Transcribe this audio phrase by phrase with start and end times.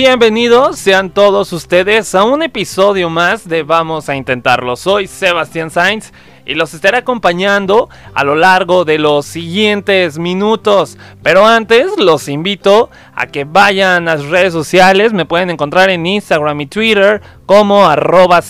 [0.00, 4.76] Bienvenidos sean todos ustedes a un episodio más de Vamos a Intentarlo.
[4.76, 6.12] Soy Sebastián Sainz
[6.46, 10.96] y los estaré acompañando a lo largo de los siguientes minutos.
[11.24, 15.12] Pero antes los invito a que vayan a las redes sociales.
[15.12, 18.40] Me pueden encontrar en Instagram y Twitter como arroba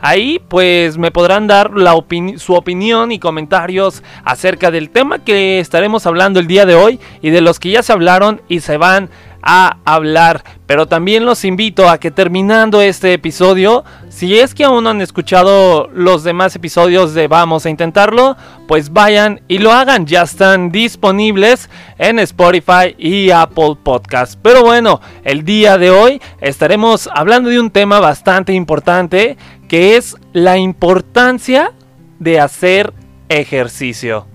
[0.00, 1.70] Ahí pues me podrán dar
[2.38, 7.30] su opinión y comentarios acerca del tema que estaremos hablando el día de hoy y
[7.30, 9.10] de los que ya se hablaron y se van
[9.46, 10.44] a hablar.
[10.66, 15.00] Pero también los invito a que terminando este episodio, si es que aún no han
[15.00, 20.06] escuchado los demás episodios de Vamos a Intentarlo, pues vayan y lo hagan.
[20.06, 24.38] Ya están disponibles en Spotify y Apple Podcast.
[24.42, 30.16] Pero bueno, el día de hoy estaremos hablando de un tema bastante importante que es
[30.32, 31.72] la importancia
[32.18, 32.92] de hacer
[33.28, 34.26] ejercicio.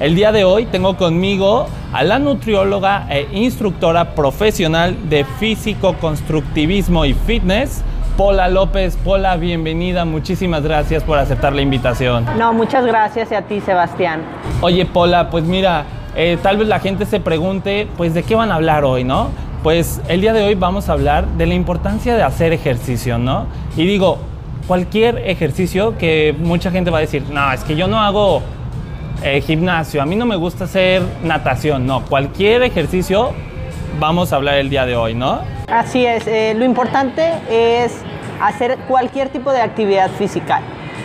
[0.00, 7.04] El día de hoy tengo conmigo a la nutrióloga e instructora profesional de físico, constructivismo
[7.04, 7.84] y fitness,
[8.16, 8.96] Pola López.
[8.96, 12.26] Pola, bienvenida, muchísimas gracias por aceptar la invitación.
[12.36, 14.22] No, muchas gracias a ti, Sebastián.
[14.62, 15.84] Oye, Pola, pues mira,
[16.16, 19.28] eh, tal vez la gente se pregunte, pues, ¿de qué van a hablar hoy, no?
[19.62, 23.46] Pues el día de hoy vamos a hablar de la importancia de hacer ejercicio, ¿no?
[23.76, 24.18] Y digo,
[24.66, 28.42] cualquier ejercicio que mucha gente va a decir, no, es que yo no hago
[29.22, 33.32] eh, gimnasio, a mí no me gusta hacer natación, no, cualquier ejercicio
[33.98, 35.40] vamos a hablar el día de hoy, ¿no?
[35.68, 37.96] Así es, eh, lo importante es
[38.40, 40.60] hacer cualquier tipo de actividad física.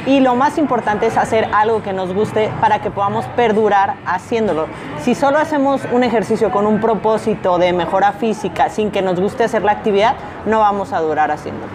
[0.05, 4.67] Y lo más importante es hacer algo que nos guste para que podamos perdurar haciéndolo.
[5.01, 9.43] Si solo hacemos un ejercicio con un propósito de mejora física sin que nos guste
[9.43, 10.15] hacer la actividad,
[10.45, 11.71] no vamos a durar haciéndolo.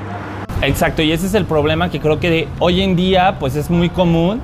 [0.62, 3.90] Exacto, y ese es el problema que creo que hoy en día pues es muy
[3.90, 4.40] común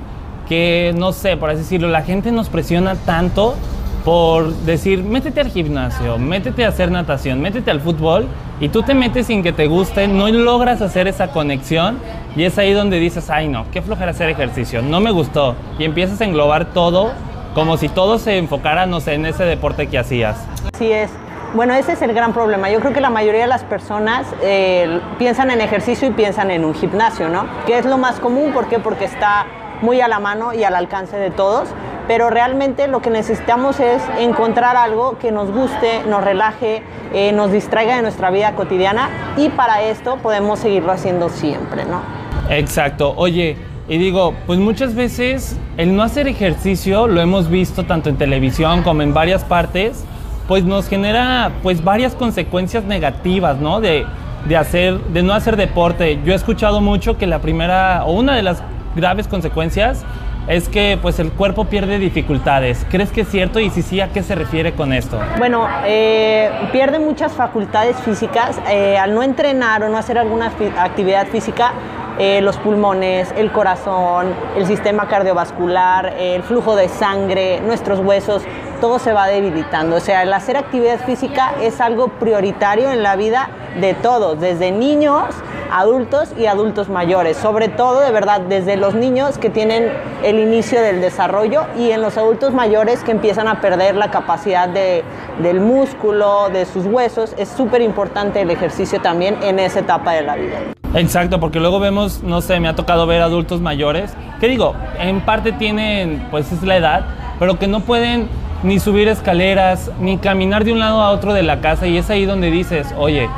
[0.51, 3.55] que, no sé, por así decirlo, la gente nos presiona tanto
[4.03, 8.27] por decir, métete al gimnasio, métete a hacer natación, métete al fútbol,
[8.59, 11.99] y tú te metes sin que te guste, no logras hacer esa conexión,
[12.35, 15.85] y es ahí donde dices, ay no, qué flojera hacer ejercicio, no me gustó, y
[15.85, 17.13] empiezas a englobar todo
[17.55, 20.45] como si todo se enfocara, no sé, en ese deporte que hacías.
[20.73, 21.11] Así es.
[21.53, 22.69] Bueno, ese es el gran problema.
[22.69, 26.65] Yo creo que la mayoría de las personas eh, piensan en ejercicio y piensan en
[26.65, 27.45] un gimnasio, ¿no?
[27.65, 28.79] Que es lo más común, ¿por qué?
[28.79, 29.45] Porque está
[29.81, 31.69] muy a la mano y al alcance de todos,
[32.07, 36.83] pero realmente lo que necesitamos es encontrar algo que nos guste, nos relaje,
[37.13, 42.01] eh, nos distraiga de nuestra vida cotidiana y para esto podemos seguirlo haciendo siempre, ¿no?
[42.49, 43.13] Exacto.
[43.15, 48.17] Oye, y digo, pues muchas veces el no hacer ejercicio, lo hemos visto tanto en
[48.17, 50.05] televisión como en varias partes,
[50.47, 53.79] pues nos genera pues varias consecuencias negativas, ¿no?
[53.79, 54.05] De,
[54.47, 56.19] de hacer, de no hacer deporte.
[56.25, 58.63] Yo he escuchado mucho que la primera, o una de las
[58.95, 60.05] graves consecuencias
[60.47, 62.85] es que pues el cuerpo pierde dificultades.
[62.89, 63.59] ¿Crees que es cierto?
[63.59, 65.19] Y si sí, ¿a qué se refiere con esto?
[65.37, 71.27] Bueno, eh, pierde muchas facultades físicas eh, al no entrenar o no hacer alguna actividad
[71.27, 71.73] física.
[72.19, 78.43] Eh, los pulmones, el corazón, el sistema cardiovascular, el flujo de sangre, nuestros huesos,
[78.81, 79.95] todo se va debilitando.
[79.95, 83.49] O sea, el hacer actividad física es algo prioritario en la vida
[83.79, 85.23] de todos, desde niños
[85.71, 89.89] adultos y adultos mayores, sobre todo de verdad desde los niños que tienen
[90.23, 94.67] el inicio del desarrollo y en los adultos mayores que empiezan a perder la capacidad
[94.67, 95.03] de,
[95.41, 100.23] del músculo, de sus huesos, es súper importante el ejercicio también en esa etapa de
[100.23, 100.59] la vida.
[100.93, 105.21] Exacto, porque luego vemos, no sé, me ha tocado ver adultos mayores, que digo, en
[105.21, 107.05] parte tienen, pues es la edad,
[107.39, 108.27] pero que no pueden
[108.63, 112.09] ni subir escaleras, ni caminar de un lado a otro de la casa y es
[112.09, 113.29] ahí donde dices, oye,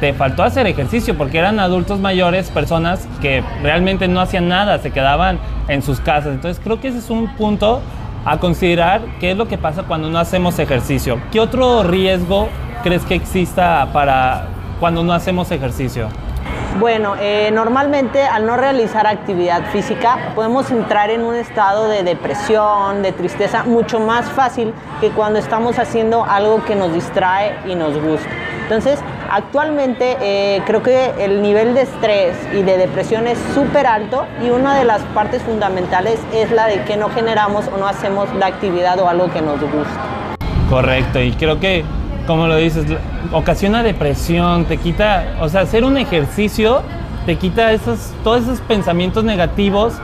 [0.00, 4.90] te faltó hacer ejercicio porque eran adultos mayores, personas que realmente no hacían nada, se
[4.90, 6.34] quedaban en sus casas.
[6.34, 7.80] Entonces creo que ese es un punto
[8.24, 11.20] a considerar qué es lo que pasa cuando no hacemos ejercicio.
[11.30, 12.48] ¿Qué otro riesgo
[12.82, 14.48] crees que exista para
[14.80, 16.08] cuando no hacemos ejercicio?
[16.78, 23.02] Bueno, eh, normalmente al no realizar actividad física podemos entrar en un estado de depresión,
[23.02, 27.96] de tristeza, mucho más fácil que cuando estamos haciendo algo que nos distrae y nos
[27.96, 28.28] gusta.
[28.62, 28.98] Entonces,
[29.30, 34.50] actualmente eh, creo que el nivel de estrés y de depresión es súper alto y
[34.50, 38.46] una de las partes fundamentales es la de que no generamos o no hacemos la
[38.46, 40.00] actividad o algo que nos gusta.
[40.68, 41.84] Correcto, y creo que,
[42.26, 42.84] como lo dices,
[43.32, 46.82] ocasiona depresión, te quita, o sea, hacer un ejercicio
[47.26, 49.94] te quita esos, todos esos pensamientos negativos,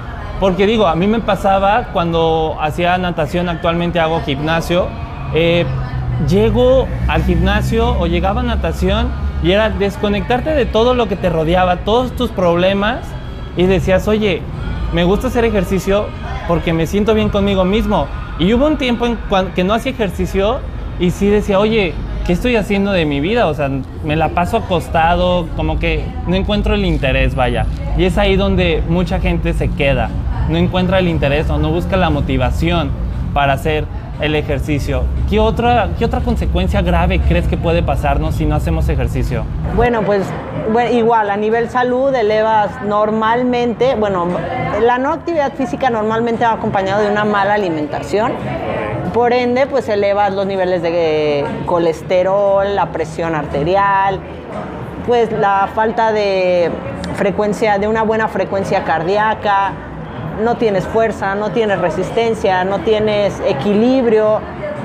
[0.40, 4.88] porque digo, a mí me pasaba cuando hacía natación, actualmente hago gimnasio,
[5.32, 5.64] eh,
[6.28, 9.08] llego al gimnasio o llegaba a natación
[9.42, 13.00] y era desconectarte de todo lo que te rodeaba, todos tus problemas
[13.56, 14.42] y decías, oye,
[14.92, 16.06] me gusta hacer ejercicio
[16.48, 18.06] porque me siento bien conmigo mismo.
[18.38, 19.18] Y hubo un tiempo en
[19.54, 20.60] que no hacía ejercicio
[20.98, 21.94] y sí decía, oye,
[22.26, 23.46] ¿qué estoy haciendo de mi vida?
[23.46, 23.70] O sea,
[24.04, 27.66] me la paso acostado, como que no encuentro el interés, vaya.
[27.96, 30.10] Y es ahí donde mucha gente se queda,
[30.48, 32.90] no encuentra el interés o no busca la motivación
[33.34, 33.86] para hacer
[34.22, 35.02] el ejercicio.
[35.28, 39.44] ¿Qué otra, ¿Qué otra consecuencia grave crees que puede pasarnos si no hacemos ejercicio?
[39.76, 40.22] Bueno, pues
[40.92, 44.28] igual, a nivel salud elevas normalmente, bueno,
[44.80, 48.32] la no actividad física normalmente va acompañado de una mala alimentación.
[49.12, 54.20] Por ende, pues elevas los niveles de colesterol, la presión arterial,
[55.06, 56.70] pues la falta de
[57.16, 59.72] frecuencia, de una buena frecuencia cardíaca,
[60.40, 64.40] no tienes fuerza, no tienes resistencia, no tienes equilibrio,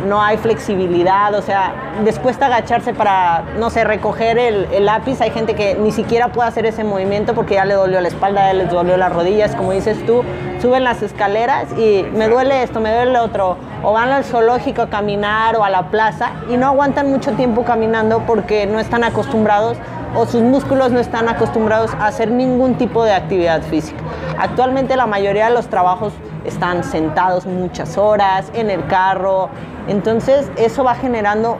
[0.06, 1.74] no hay flexibilidad, o sea,
[2.04, 6.48] después de agacharse para, no sé, recoger el, lápiz, hay gente que ni siquiera puede
[6.50, 9.72] hacer ese movimiento porque ya le dolió la espalda, ya les dolió las rodillas, como
[9.72, 10.24] dices tú,
[10.62, 14.84] suben las escaleras y me duele esto, me duele lo otro, o van al zoológico
[14.84, 19.04] a caminar o a la plaza y no aguantan mucho tiempo caminando porque no están
[19.04, 19.78] acostumbrados
[20.16, 24.00] o sus músculos no están acostumbrados a hacer ningún tipo de actividad física.
[24.38, 26.14] Actualmente la mayoría de los trabajos
[26.46, 29.50] están sentados muchas horas, en el carro,
[29.88, 31.58] entonces eso va generando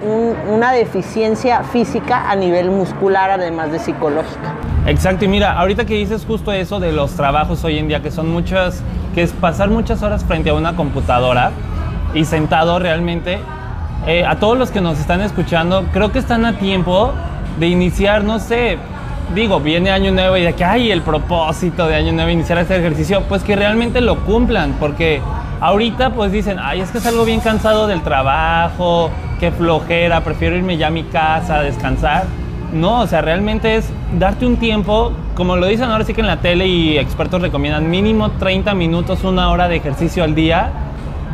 [0.50, 4.54] una deficiencia física a nivel muscular además de psicológica.
[4.86, 8.12] Exacto, y mira, ahorita que dices justo eso de los trabajos hoy en día, que
[8.12, 8.82] son muchas,
[9.14, 11.52] que es pasar muchas horas frente a una computadora
[12.14, 13.40] y sentado realmente,
[14.06, 17.12] eh, a todos los que nos están escuchando, creo que están a tiempo
[17.60, 18.78] de iniciar, no sé,
[19.34, 22.78] digo, viene año nuevo y de que hay el propósito de año nuevo iniciar este
[22.78, 25.22] ejercicio, pues que realmente lo cumplan, porque
[25.60, 29.10] ahorita pues dicen, ay, es que salgo bien cansado del trabajo,
[29.40, 32.26] qué flojera, prefiero irme ya a mi casa a descansar.
[32.74, 33.90] No, o sea, realmente es
[34.20, 37.90] darte un tiempo, como lo dicen ahora sí que en la tele y expertos recomiendan,
[37.90, 40.70] mínimo 30 minutos, una hora de ejercicio al día,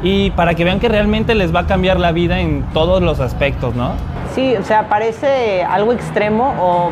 [0.04, 3.20] y para que vean que realmente les va a cambiar la vida en todos los
[3.20, 3.94] aspectos, ¿no?
[4.33, 6.91] Sí, o sea, parece algo extremo o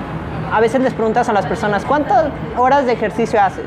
[0.53, 3.65] a veces les preguntas a las personas, ¿cuántas horas de ejercicio haces?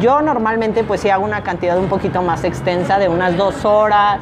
[0.00, 4.18] Yo normalmente pues sí hago una cantidad un poquito más extensa de unas dos horas,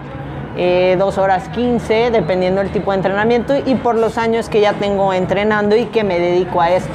[0.57, 4.75] eh, dos horas quince, dependiendo del tipo de entrenamiento y por los años que ya
[4.75, 6.93] tengo entrenando y que me dedico a esto.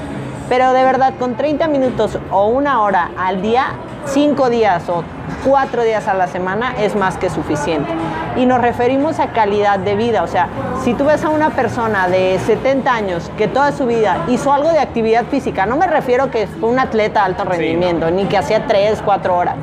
[0.47, 3.71] Pero de verdad, con 30 minutos o una hora al día,
[4.05, 5.03] cinco días o
[5.45, 7.91] cuatro días a la semana es más que suficiente.
[8.37, 10.47] Y nos referimos a calidad de vida, o sea,
[10.83, 14.69] si tú ves a una persona de 70 años que toda su vida hizo algo
[14.69, 18.37] de actividad física, no me refiero que fue un atleta de alto rendimiento, ni que
[18.37, 19.55] hacía tres, cuatro horas,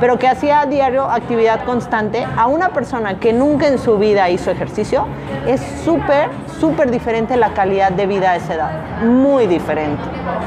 [0.00, 4.30] pero que hacía a diario actividad constante, a una persona que nunca en su vida
[4.30, 5.06] hizo ejercicio,
[5.46, 6.28] es súper,
[6.60, 8.70] súper diferente la calidad de vida a esa edad.
[9.02, 10.02] Muy diferente.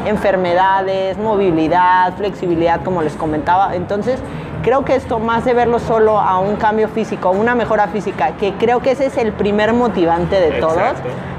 [0.05, 3.75] Enfermedades, movilidad, flexibilidad, como les comentaba.
[3.75, 4.19] Entonces,
[4.63, 8.53] creo que esto, más de verlo solo a un cambio físico, una mejora física, que
[8.53, 10.93] creo que ese es el primer motivante de todos.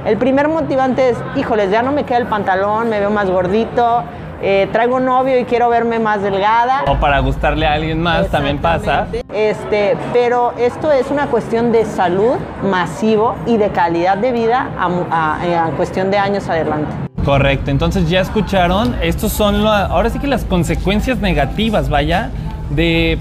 [0.04, 4.04] El primer motivante es, híjoles, ya no me queda el pantalón, me veo más gordito,
[4.42, 6.82] eh, traigo un novio y quiero verme más delgada.
[6.86, 9.06] O para gustarle a alguien más, también pasa.
[9.32, 15.70] Este, pero esto es una cuestión de salud masivo y de calidad de vida a,
[15.76, 16.92] cuestión de años adelante.
[17.24, 22.30] Correcto, entonces ya escucharon, estos son, ahora sí que las consecuencias negativas, vaya,
[22.74, 23.18] de,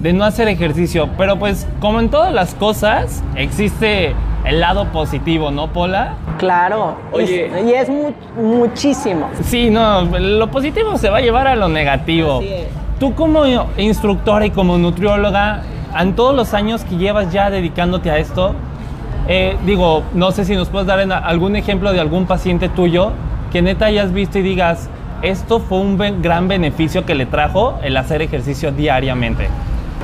[0.00, 1.08] de no hacer ejercicio.
[1.16, 6.14] Pero pues como en todas las cosas, existe el lado positivo, ¿no, Pola?
[6.38, 7.88] Claro, Oye, y es
[8.36, 9.30] muchísimo.
[9.42, 12.42] Sí, no, lo positivo se va a llevar a lo negativo.
[13.00, 13.44] Tú como
[13.76, 15.62] instructora y como nutrióloga,
[15.98, 18.54] en todos los años que llevas ya dedicándote a esto,
[19.26, 23.12] eh, digo, no sé si nos puedes dar algún ejemplo de algún paciente tuyo
[23.50, 24.90] que neta hayas visto y digas,
[25.22, 29.48] esto fue un gran beneficio que le trajo el hacer ejercicio diariamente.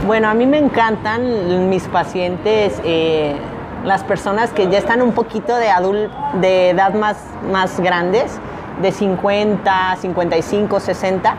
[0.07, 2.81] Bueno, a mí me encantan mis pacientes.
[2.85, 3.37] Eh,
[3.85, 7.19] las personas que ya están un poquito de, adult, de edad más,
[7.50, 8.38] más grandes,
[8.81, 11.35] de 50, 55, 60,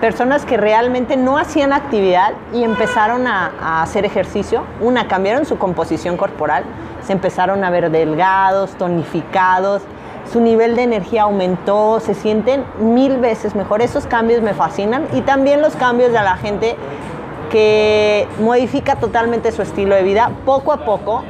[0.00, 4.64] personas que realmente no hacían actividad y empezaron a, a, hacer ejercicio.
[4.80, 6.64] Una, cambiaron su composición corporal,
[7.04, 9.82] se empezaron a ver delgados, tonificados,
[10.32, 13.82] su nivel de energía aumentó, se sienten mil veces mejor.
[13.82, 16.76] Esos cambios me fascinan y también los cambios de la gente
[17.50, 21.24] que modifica totalmente su estilo de vida poco a poco,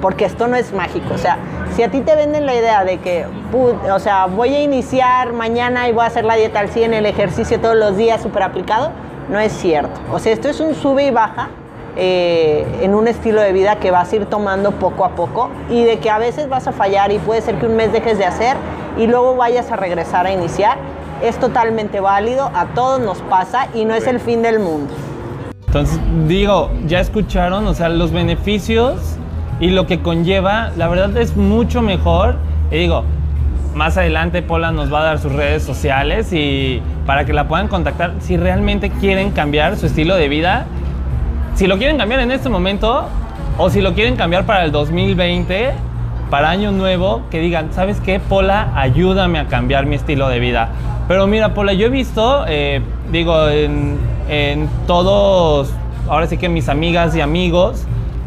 [0.00, 1.12] porque esto no es mágico.
[1.14, 1.36] O sea,
[1.76, 5.88] si a ti te venden la idea de que, o sea, voy a iniciar mañana
[5.88, 8.92] y voy a hacer la dieta al 100, el ejercicio todos los días súper aplicado,
[9.28, 10.00] no es cierto.
[10.10, 11.50] O sea, esto es un sube y baja
[11.96, 15.84] eh, en un estilo de vida que vas a ir tomando poco a poco y
[15.84, 18.24] de que a veces vas a fallar y puede ser que un mes dejes de
[18.24, 18.56] hacer
[18.98, 20.78] y luego vayas a regresar a iniciar.
[21.22, 24.92] Es totalmente válido, a todos nos pasa y no es el fin del mundo.
[25.66, 29.16] Entonces, digo, ya escucharon, o sea, los beneficios
[29.60, 32.36] y lo que conlleva, la verdad es mucho mejor.
[32.70, 33.04] Y digo,
[33.74, 37.68] más adelante Pola nos va a dar sus redes sociales y para que la puedan
[37.68, 40.66] contactar si realmente quieren cambiar su estilo de vida.
[41.58, 43.08] Si lo quieren cambiar en este momento
[43.58, 45.72] o si lo quieren cambiar para el 2020,
[46.30, 48.70] para año nuevo, que digan, ¿sabes qué, Pola?
[48.76, 50.68] Ayúdame a cambiar mi estilo de vida.
[51.08, 53.98] Pero mira, Pola, yo he visto, eh, digo, en,
[54.28, 55.72] en todos,
[56.08, 57.86] ahora sí que mis amigas y amigos,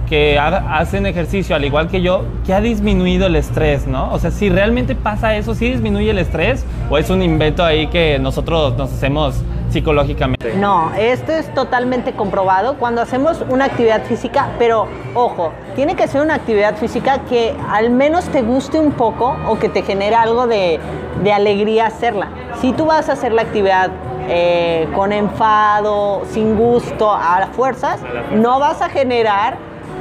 [0.10, 4.12] que hacen ejercicio al igual que yo, que ha disminuido el estrés, ¿no?
[4.12, 7.88] O sea, si realmente pasa eso, ¿sí disminuye el estrés o es un invento ahí
[7.88, 10.54] que nosotros nos hacemos psicológicamente?
[10.56, 16.22] No, esto es totalmente comprobado cuando hacemos una actividad física, pero ojo, tiene que ser
[16.22, 20.48] una actividad física que al menos te guste un poco o que te genere algo
[20.48, 20.80] de,
[21.24, 22.30] de alegría hacerla.
[22.62, 23.90] Si tú vas a hacer la actividad
[24.28, 28.00] eh, con enfado, sin gusto, a fuerzas,
[28.32, 29.58] no vas a generar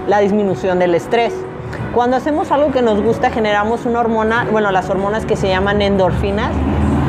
[0.06, 1.34] la disminución del estrés.
[1.94, 5.82] Cuando hacemos algo que nos gusta, generamos una hormona, bueno, las hormonas que se llaman
[5.82, 6.52] endorfinas,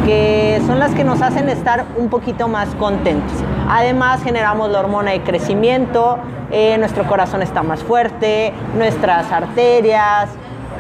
[0.06, 3.32] que son las que nos hacen estar un poquito más contentos.
[3.70, 6.18] Además, generamos la hormona de crecimiento,
[6.52, 10.30] eh, nuestro corazón está más fuerte, nuestras arterias,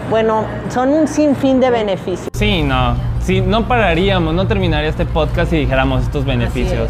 [0.10, 2.30] bueno, son un sinfín de beneficios.
[2.34, 6.90] Sí, no, sí, no pararíamos, no terminaría este podcast si dijéramos estos beneficios.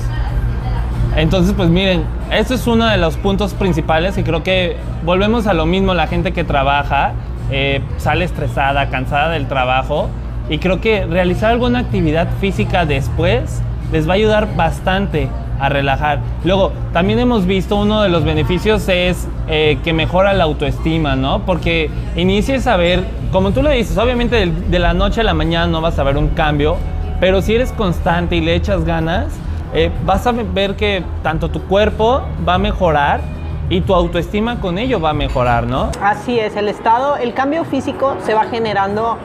[1.15, 5.53] Entonces, pues miren, eso es uno de los puntos principales y creo que volvemos a
[5.53, 7.11] lo mismo, la gente que trabaja
[7.51, 10.07] eh, sale estresada, cansada del trabajo
[10.51, 13.61] y creo que realizar alguna actividad física después
[13.93, 15.29] les va a ayudar bastante
[15.61, 16.19] a relajar.
[16.43, 21.43] Luego, también hemos visto uno de los beneficios es eh, que mejora la autoestima, ¿no?
[21.45, 25.67] Porque inicies a ver, como tú le dices, obviamente de la noche a la mañana
[25.67, 26.75] no vas a ver un cambio,
[27.21, 29.27] pero si eres constante y le echas ganas,
[29.73, 33.21] eh, vas a ver que tanto tu cuerpo va a mejorar
[33.69, 35.91] y tu autoestima con ello va a mejorar, ¿no?
[36.03, 39.17] Así es, el estado, el cambio físico se va generando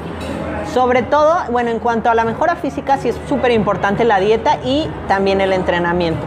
[0.77, 4.59] sobre todo, bueno, en cuanto a la mejora física, sí es súper importante la dieta
[4.63, 6.21] y también el entrenamiento.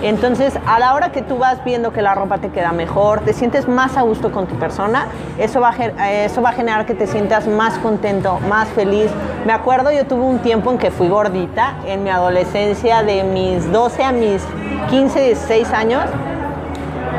[0.00, 3.34] Entonces, a la hora que tú vas viendo que la ropa te queda mejor, te
[3.34, 6.94] sientes más a gusto con tu persona, eso va a, eso va a generar que
[6.94, 9.10] te sientas más contento, más feliz.
[9.44, 13.70] Me acuerdo, yo tuve un tiempo en que fui gordita, en mi adolescencia, de mis
[13.70, 14.42] 12 a mis
[14.88, 16.04] 15, 16 años,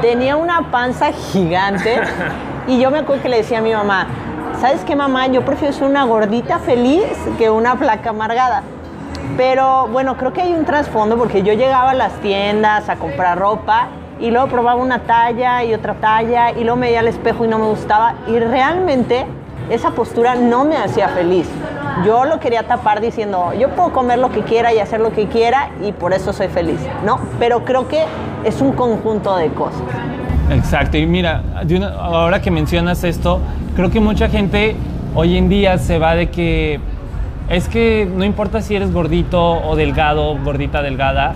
[0.02, 2.02] tenía una panza gigante
[2.68, 4.08] y yo me acuerdo que le decía a mi mamá,
[4.62, 5.26] ¿sabes qué mamá?
[5.26, 7.04] Yo prefiero ser una gordita feliz
[7.40, 8.62] que una placa amargada.
[9.36, 13.40] Pero bueno, creo que hay un trasfondo porque yo llegaba a las tiendas a comprar
[13.40, 13.88] ropa
[14.20, 17.48] y luego probaba una talla y otra talla y luego me veía al espejo y
[17.48, 19.26] no me gustaba y realmente
[19.72, 21.50] esa postura no me hacía feliz.
[22.06, 25.28] Yo lo quería tapar diciendo, yo puedo comer lo que quiera y hacer lo que
[25.28, 27.20] quiera y por eso soy feliz, ¿no?
[27.40, 28.04] Pero creo que
[28.44, 29.82] es un conjunto de cosas.
[30.52, 31.42] Exacto, y mira,
[32.00, 33.40] ahora que mencionas esto,
[33.82, 34.76] creo que mucha gente
[35.16, 36.80] hoy en día se va de que
[37.50, 41.34] es que no importa si eres gordito o delgado, gordita, delgada,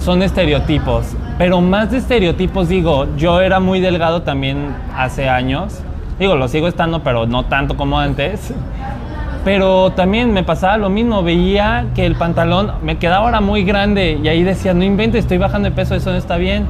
[0.00, 1.14] son estereotipos.
[1.36, 5.82] Pero más de estereotipos, digo, yo era muy delgado también hace años.
[6.18, 8.54] Digo, lo sigo estando, pero no tanto como antes.
[9.44, 14.18] Pero también me pasaba lo mismo, veía que el pantalón me quedaba ahora muy grande
[14.24, 16.64] y ahí decía, no inventes, estoy bajando de peso, eso no está bien.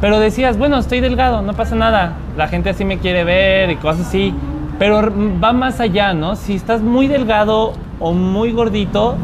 [0.00, 3.76] Pero decías, bueno, estoy delgado, no pasa nada, la gente así me quiere ver y
[3.76, 4.34] cosas así.
[4.78, 5.02] Pero
[5.42, 6.34] va más allá, ¿no?
[6.34, 9.16] Si estás muy delgado o muy gordito,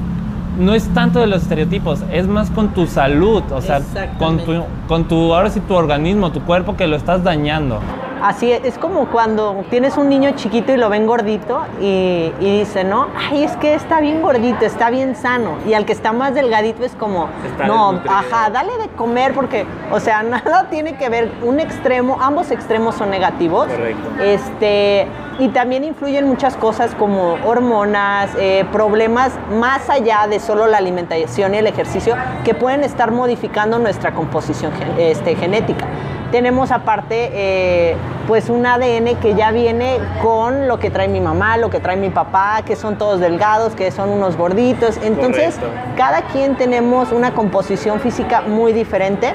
[0.58, 3.80] no es tanto de los estereotipos, es más con tu salud, o sea,
[4.18, 7.80] con tu, con tu, ahora sí tu organismo, tu cuerpo que lo estás dañando.
[8.22, 12.58] Así es, es como cuando tienes un niño chiquito y lo ven gordito y, y
[12.60, 15.56] dice, no, ay, es que está bien gordito, está bien sano.
[15.66, 17.28] Y al que está más delgadito es como,
[17.66, 22.50] no, ajá, dale de comer porque, o sea, nada tiene que ver, un extremo, ambos
[22.50, 23.68] extremos son negativos.
[23.68, 24.22] Correcto.
[24.22, 25.06] Este,
[25.38, 31.54] y también influyen muchas cosas como hormonas, eh, problemas más allá de solo la alimentación
[31.54, 35.86] y el ejercicio que pueden estar modificando nuestra composición este, genética
[36.30, 41.56] tenemos aparte eh, pues un ADN que ya viene con lo que trae mi mamá,
[41.56, 44.98] lo que trae mi papá, que son todos delgados, que son unos gorditos.
[45.02, 45.58] Entonces,
[45.96, 49.34] cada quien tenemos una composición física muy diferente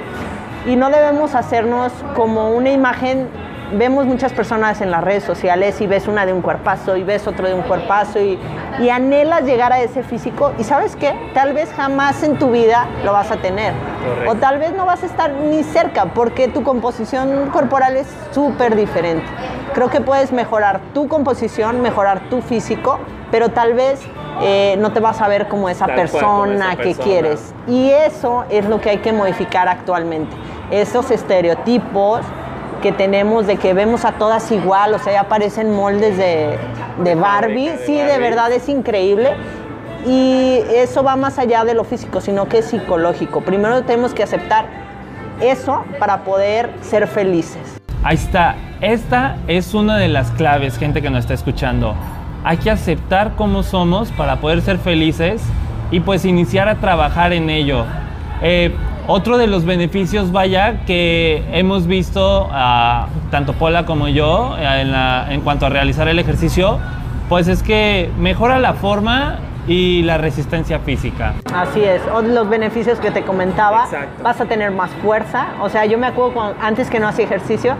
[0.67, 3.27] y no debemos hacernos como una imagen
[3.73, 7.27] vemos muchas personas en las redes sociales y ves una de un cuerpazo y ves
[7.27, 8.39] otro de un cuerpazo y,
[8.79, 12.87] y anhelas llegar a ese físico y sabes qué, tal vez jamás en tu vida
[13.03, 13.73] lo vas a tener.
[14.27, 18.75] O tal vez no vas a estar ni cerca porque tu composición corporal es súper
[18.75, 19.25] diferente.
[19.73, 22.99] Creo que puedes mejorar tu composición, mejorar tu físico,
[23.31, 23.99] pero tal vez
[24.41, 27.53] eh, no te vas a ver como esa persona que quieres.
[27.67, 30.35] Y eso es lo que hay que modificar actualmente.
[30.69, 32.21] Esos estereotipos
[32.83, 36.59] que tenemos de que vemos a todas igual, o sea, ya aparecen moldes de,
[37.01, 37.71] de Barbie.
[37.85, 39.31] Sí, de verdad es increíble.
[40.05, 43.39] Y eso va más allá de lo físico, sino que es psicológico.
[43.39, 44.65] Primero tenemos que aceptar
[45.39, 47.79] eso para poder ser felices.
[48.03, 48.57] Ahí está.
[48.81, 51.95] Esta es una de las claves, gente que nos está escuchando.
[52.43, 55.41] Hay que aceptar cómo somos para poder ser felices
[55.89, 57.85] y pues iniciar a trabajar en ello.
[58.41, 58.75] Eh,
[59.07, 65.41] otro de los beneficios, vaya, que hemos visto a tanto Paula como yo en, en
[65.41, 66.79] cuanto a realizar el ejercicio,
[67.29, 71.33] pues es que mejora la forma y la resistencia física.
[71.53, 73.88] Así es, los beneficios que te comentaba,
[74.22, 75.48] vas a tener más fuerza.
[75.62, 77.75] O sea, yo me acuerdo antes que no hacía ejercicio,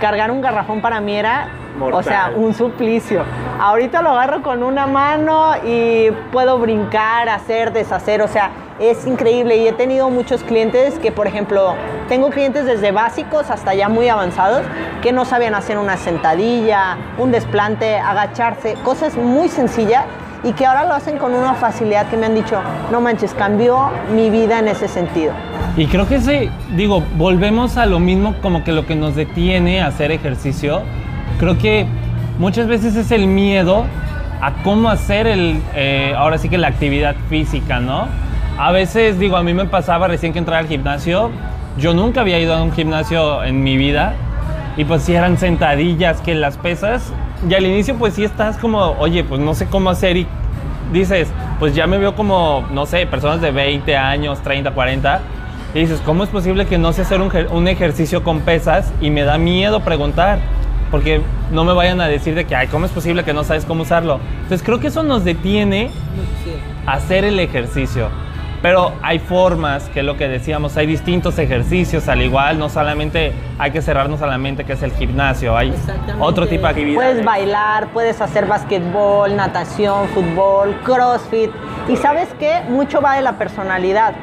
[0.00, 1.48] cargar un garrafón para mí era,
[1.80, 3.22] o sea, un suplicio.
[3.60, 9.56] Ahorita lo agarro con una mano y puedo brincar, hacer, deshacer, o sea, es increíble
[9.56, 11.74] y he tenido muchos clientes que, por ejemplo,
[12.08, 14.62] tengo clientes desde básicos hasta ya muy avanzados
[15.02, 20.04] que no sabían hacer una sentadilla, un desplante, agacharse, cosas muy sencillas
[20.44, 22.60] y que ahora lo hacen con una facilidad que me han dicho,
[22.92, 25.32] no manches, cambió mi vida en ese sentido.
[25.76, 29.80] Y creo que sí, digo, volvemos a lo mismo como que lo que nos detiene
[29.80, 30.82] a hacer ejercicio,
[31.38, 31.86] creo que
[32.38, 33.84] muchas veces es el miedo
[34.40, 38.06] a cómo hacer el, eh, ahora sí que la actividad física, ¿no?
[38.58, 41.30] A veces, digo, a mí me pasaba recién que entraba al gimnasio,
[41.76, 44.14] yo nunca había ido a un gimnasio en mi vida
[44.78, 47.12] y pues si eran sentadillas, que las pesas,
[47.46, 50.26] y al inicio pues sí estás como, oye, pues no sé cómo hacer y
[50.90, 55.20] dices, pues ya me veo como, no sé, personas de 20 años, 30, 40.
[55.74, 58.90] Y dices, ¿cómo es posible que no sé hacer un, un ejercicio con pesas?
[59.02, 60.38] Y me da miedo preguntar,
[60.90, 61.20] porque
[61.52, 63.82] no me vayan a decir de que, ay, ¿cómo es posible que no sabes cómo
[63.82, 64.18] usarlo?
[64.42, 65.90] Entonces creo que eso nos detiene
[66.86, 68.08] a hacer el ejercicio.
[68.62, 73.32] Pero hay formas, que es lo que decíamos, hay distintos ejercicios, al igual, no solamente
[73.58, 75.74] hay que cerrarnos a la mente que es el gimnasio, hay
[76.18, 77.10] otro tipo de actividades.
[77.10, 81.50] Puedes bailar, puedes hacer basquetbol, natación, fútbol, crossfit.
[81.88, 84.14] Y sabes qué, mucho va de la personalidad.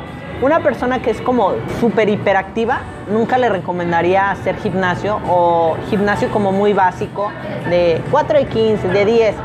[0.41, 6.51] Una persona que es como súper hiperactiva, nunca le recomendaría hacer gimnasio o gimnasio como
[6.51, 7.31] muy básico
[7.69, 9.35] de 4 de 15, de 10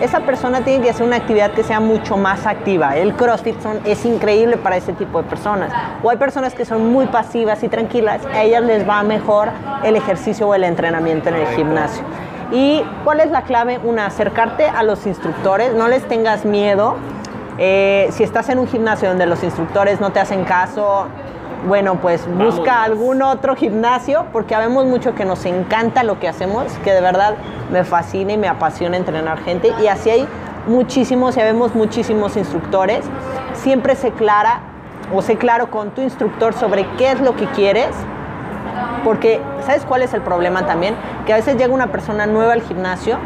[0.00, 2.96] esa persona tiene que hacer una actividad que sea mucho más activa.
[2.96, 5.72] El CrossFit es increíble para ese tipo de personas.
[6.02, 9.48] O hay personas que son muy pasivas y tranquilas, a ellas les va mejor
[9.82, 12.04] el ejercicio o el entrenamiento en el gimnasio.
[12.52, 13.78] ¿Y cuál es la clave?
[13.82, 16.96] Una, acercarte a los instructores, no les tengas miedo.
[17.58, 21.08] Eh, si estás en un gimnasio donde los instructores no te hacen caso,
[21.66, 26.72] bueno, pues busca algún otro gimnasio, porque sabemos mucho que nos encanta lo que hacemos,
[26.84, 27.34] que de verdad
[27.72, 29.72] me fascina y me apasiona entrenar gente.
[29.82, 30.28] Y así hay
[30.66, 33.04] muchísimos, ya vemos muchísimos instructores.
[33.54, 34.60] Siempre sé clara
[35.12, 37.88] o sé claro con tu instructor sobre qué es lo que quieres.
[39.04, 40.94] Porque, ¿sabes cuál es el problema también?
[41.26, 43.18] Que a veces llega una persona nueva al gimnasio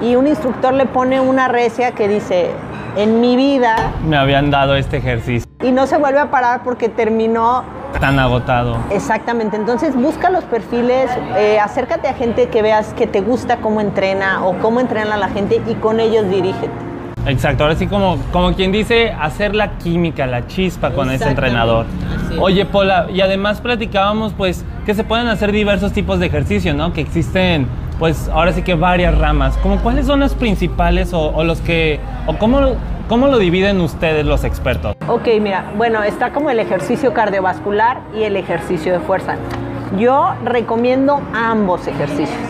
[0.00, 2.50] y un instructor le pone una recia que dice,
[2.96, 3.76] en mi vida...
[4.04, 5.51] Me habían dado este ejercicio.
[5.62, 7.64] Y no se vuelve a parar porque terminó...
[8.00, 8.78] Tan agotado.
[8.90, 13.80] Exactamente, entonces busca los perfiles, eh, acércate a gente que veas que te gusta cómo
[13.80, 16.70] entrena o cómo entrena la gente y con ellos dirígete.
[17.26, 21.86] Exacto, ahora sí como, como quien dice, hacer la química, la chispa con ese entrenador.
[22.40, 26.92] Oye, Pola, y además platicábamos pues que se pueden hacer diversos tipos de ejercicio, ¿no?
[26.92, 27.68] Que existen
[28.02, 29.56] pues ahora sí que varias ramas.
[29.58, 32.72] ¿Cómo cuáles son las principales o, los que, o cómo,
[33.08, 34.96] cómo lo dividen ustedes los expertos?
[35.06, 39.36] Ok, mira, bueno, está como el ejercicio cardiovascular y el ejercicio de fuerza.
[39.96, 42.40] Yo recomiendo ambos ejercicios,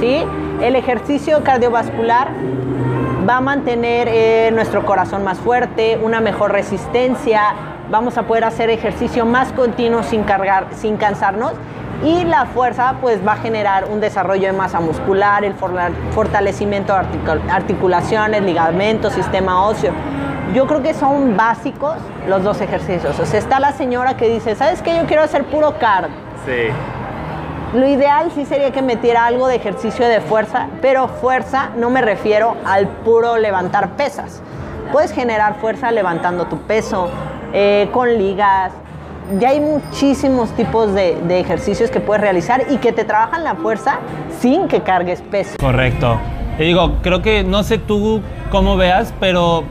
[0.00, 0.24] ¿sí?
[0.62, 2.30] El ejercicio cardiovascular
[3.28, 7.54] va a mantener eh, nuestro corazón más fuerte, una mejor resistencia,
[7.90, 11.52] vamos a poder hacer ejercicio más continuo sin cargar, sin cansarnos
[12.02, 15.54] y la fuerza pues va a generar un desarrollo de masa muscular, el
[16.12, 17.00] fortalecimiento de
[17.50, 19.92] articulaciones, ligamentos, sistema óseo.
[20.54, 21.96] Yo creo que son básicos
[22.28, 23.18] los dos ejercicios.
[23.18, 24.96] O sea, está la señora que dice, ¿sabes qué?
[24.96, 26.14] Yo quiero hacer puro cardio.
[26.44, 26.68] Sí.
[27.74, 32.00] Lo ideal sí sería que metiera algo de ejercicio de fuerza, pero fuerza no me
[32.00, 34.40] refiero al puro levantar pesas.
[34.92, 37.10] Puedes generar fuerza levantando tu peso,
[37.52, 38.72] eh, con ligas,
[39.38, 43.98] ya hay muchísimos tipos de, ejercicios que puedes realizar y que te trabajan la fuerza
[44.40, 45.56] sin que cargues peso.
[45.58, 46.18] Correcto.
[46.58, 49.64] Y digo, creo que no sé tú cómo veas, pero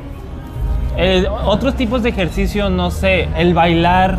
[0.97, 4.17] eh, otros tipos de ejercicio, no sé, el bailar.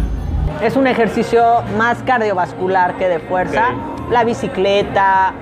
[0.62, 3.68] Es un ejercicio más cardiovascular que de fuerza.
[4.10, 5.32] La bicicleta,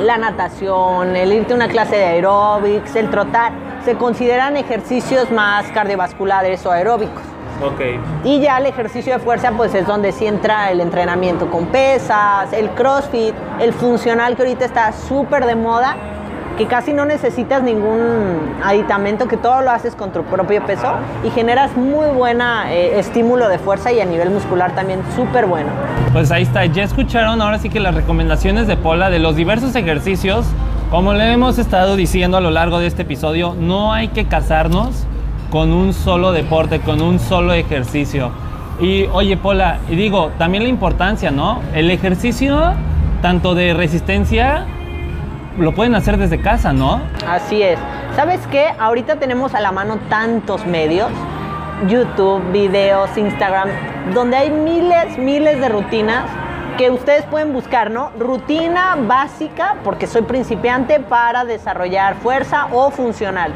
[0.00, 3.52] la natación, el irte a una clase de aeróbics, el trotar,
[3.84, 7.31] se consideran ejercicios más cardiovasculares o aeróbicos.
[7.60, 7.80] Ok.
[8.24, 12.52] Y ya el ejercicio de fuerza, pues es donde sí entra el entrenamiento con pesas,
[12.52, 15.96] el crossfit, el funcional que ahorita está súper de moda,
[16.56, 20.92] que casi no necesitas ningún aditamento, que todo lo haces con tu propio peso
[21.24, 25.70] y generas muy buena eh, estímulo de fuerza y a nivel muscular también súper bueno.
[26.12, 29.74] Pues ahí está, ya escucharon ahora sí que las recomendaciones de Pola de los diversos
[29.74, 30.46] ejercicios.
[30.90, 35.06] Como le hemos estado diciendo a lo largo de este episodio, no hay que casarnos
[35.52, 38.30] con un solo deporte, con un solo ejercicio.
[38.80, 41.60] Y oye, Pola, y digo, también la importancia, ¿no?
[41.74, 42.72] El ejercicio,
[43.20, 44.64] tanto de resistencia,
[45.58, 47.02] lo pueden hacer desde casa, ¿no?
[47.28, 47.78] Así es.
[48.16, 48.68] ¿Sabes qué?
[48.78, 51.10] Ahorita tenemos a la mano tantos medios,
[51.86, 53.68] YouTube, videos, Instagram,
[54.14, 56.24] donde hay miles, miles de rutinas
[56.78, 58.10] que ustedes pueden buscar, ¿no?
[58.18, 63.52] Rutina básica, porque soy principiante, para desarrollar fuerza o funcional.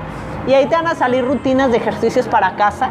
[0.46, 2.90] Y ahí te van a salir rutinas de ejercicios para casa,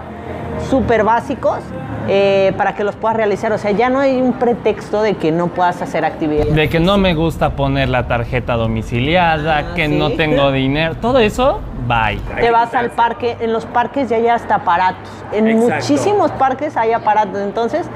[0.70, 1.60] súper básicos,
[2.08, 3.52] eh, para que los puedas realizar.
[3.54, 6.54] O sea, ya no hay un pretexto de que no puedas hacer actividades.
[6.54, 9.98] De que no me gusta poner la tarjeta domiciliada, Ah, que ¿sí?
[9.98, 12.20] no tengo dinero, todo eso, bye.
[12.40, 15.10] Te vas al parque, en los parques ya hay hasta aparatos.
[15.32, 15.74] En Exacto.
[15.76, 17.40] muchísimos parques hay aparatos.
[17.42, 17.88] Entonces,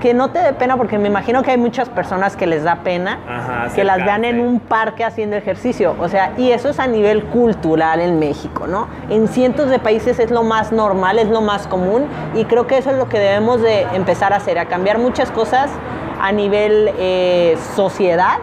[0.00, 2.76] que no te dé pena, porque me imagino que hay muchas personas que les da
[2.76, 5.96] pena Ajá, que las vean en un parque haciendo ejercicio.
[6.00, 8.88] O sea, y eso es a nivel cultural en México, ¿no?
[9.10, 12.06] En cientos de países es lo más normal, es lo más común.
[12.34, 15.30] Y creo que eso es lo que debemos de empezar a hacer, a cambiar muchas
[15.30, 15.70] cosas
[16.20, 18.38] a nivel eh, sociedad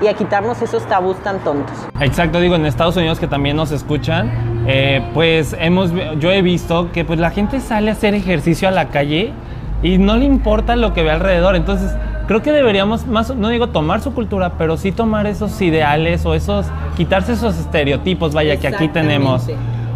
[0.00, 1.76] y a quitarnos esos tabús tan tontos.
[2.00, 6.92] Exacto, digo, en Estados Unidos que también nos escuchan, eh, pues hemos, yo he visto
[6.92, 9.32] que pues la gente sale a hacer ejercicio a la calle
[9.82, 11.56] y no le importa lo que ve alrededor.
[11.56, 11.94] Entonces,
[12.26, 16.34] creo que deberíamos más, no digo tomar su cultura, pero sí tomar esos ideales o
[16.34, 19.46] esos, quitarse esos estereotipos, vaya, que aquí tenemos.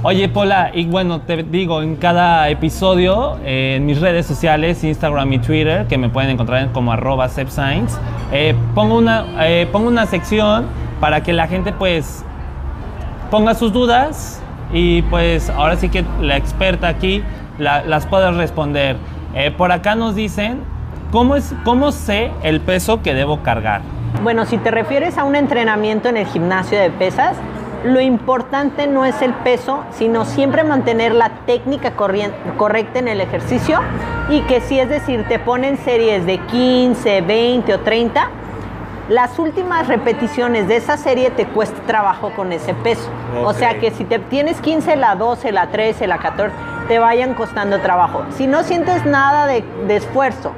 [0.04, 5.32] Oye, Pola, y bueno, te digo, en cada episodio, eh, en mis redes sociales, Instagram
[5.32, 7.96] y Twitter, que me pueden encontrar como arroba sepscience,
[8.32, 10.64] eh, pongo, una, eh, pongo una sección
[11.00, 12.24] para que la gente pues
[13.30, 14.42] ponga sus dudas
[14.72, 17.22] y pues ahora sí que la experta aquí
[17.58, 18.96] la- las pueda responder.
[19.34, 20.60] Eh, por acá nos dicen,
[21.10, 23.80] ¿cómo, es, ¿cómo sé el peso que debo cargar?
[24.22, 27.36] Bueno, si te refieres a un entrenamiento en el gimnasio de pesas,
[27.84, 33.80] lo importante no es el peso, sino siempre mantener la técnica correcta en el ejercicio
[34.28, 38.28] y que si es decir, te ponen series de 15, 20 o 30,
[39.08, 43.10] las últimas repeticiones de esa serie te cuesta trabajo con ese peso.
[43.44, 46.54] O sea que si te tienes 15, la 12, la 13, la 14,
[46.92, 48.22] te vayan costando trabajo.
[48.36, 50.52] Si no sientes nada de, de esfuerzo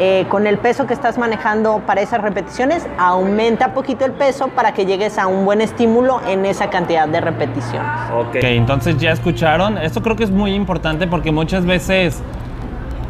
[0.00, 4.74] eh, con el peso que estás manejando para esas repeticiones, aumenta poquito el peso para
[4.74, 7.92] que llegues a un buen estímulo en esa cantidad de repeticiones.
[8.12, 9.78] Ok, entonces ya escucharon.
[9.78, 12.24] Esto creo que es muy importante porque muchas veces.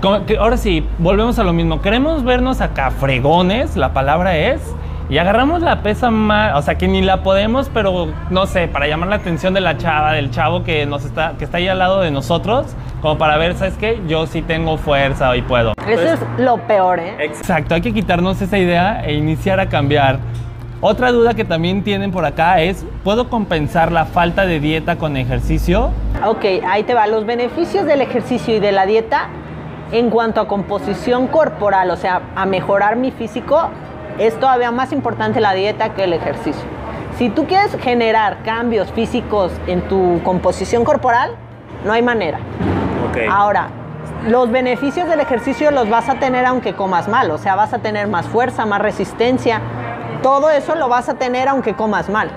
[0.03, 1.81] como que ahora sí, volvemos a lo mismo.
[1.81, 4.61] Queremos vernos acá fregones, la palabra es.
[5.11, 8.87] Y agarramos la pesa más, o sea que ni la podemos, pero no sé, para
[8.87, 11.79] llamar la atención de la chava, del chavo que nos está, que está ahí al
[11.79, 12.67] lado de nosotros,
[13.01, 14.03] como para ver, ¿sabes qué?
[14.07, 15.73] Yo sí tengo fuerza y puedo.
[15.87, 17.17] Eso es lo peor, ¿eh?
[17.21, 20.19] Exacto, hay que quitarnos esa idea e iniciar a cambiar.
[20.83, 25.17] Otra duda que también tienen por acá es, ¿puedo compensar la falta de dieta con
[25.17, 25.91] ejercicio?
[26.23, 27.07] Ok, ahí te va.
[27.07, 29.29] Los beneficios del ejercicio y de la dieta
[29.91, 33.71] en cuanto a composición corporal, o sea, a mejorar mi físico,
[34.19, 36.65] es todavía más importante la dieta que el ejercicio.
[37.17, 41.33] Si tú quieres generar cambios físicos en tu composición corporal,
[41.85, 42.39] no hay manera.
[43.31, 43.69] Ahora,
[44.27, 47.79] los beneficios del ejercicio los vas a tener aunque comas mal, o sea, vas a
[47.79, 49.61] tener más fuerza, más resistencia,
[50.23, 52.31] todo eso lo vas a tener aunque comas mal.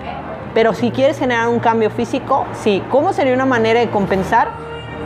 [0.53, 2.83] Pero si quieres generar un cambio físico, sí.
[2.89, 4.49] ¿Cómo sería una manera de compensar?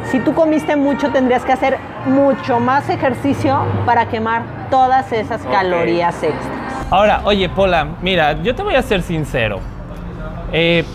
[0.06, 6.22] Si tú comiste mucho, tendrías que hacer mucho más ejercicio para quemar todas esas calorías
[6.24, 6.64] extras.
[6.91, 9.60] Ahora, oye, Pola, mira, yo te voy a ser sincero.
[10.54, 10.86] Eh,